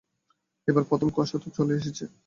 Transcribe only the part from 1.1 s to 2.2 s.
কুয়াশা তো চলেই এসেছে।